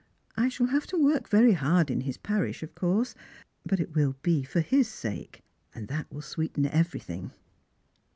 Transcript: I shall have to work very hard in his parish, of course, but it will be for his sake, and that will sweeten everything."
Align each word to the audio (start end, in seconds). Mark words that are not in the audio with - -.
I 0.35 0.49
shall 0.49 0.65
have 0.65 0.87
to 0.87 0.97
work 0.97 1.29
very 1.29 1.51
hard 1.53 1.91
in 1.91 2.01
his 2.01 2.17
parish, 2.17 2.63
of 2.63 2.73
course, 2.73 3.13
but 3.63 3.79
it 3.79 3.93
will 3.93 4.15
be 4.23 4.41
for 4.41 4.61
his 4.61 4.87
sake, 4.87 5.43
and 5.75 5.87
that 5.89 6.11
will 6.11 6.23
sweeten 6.23 6.65
everything." 6.65 7.29